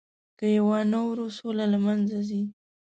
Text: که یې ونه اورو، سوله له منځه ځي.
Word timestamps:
که 0.37 0.45
یې 0.53 0.59
ونه 0.67 0.97
اورو، 1.03 1.25
سوله 1.37 1.65
له 1.73 1.79
منځه 1.85 2.17
ځي. 2.27 2.41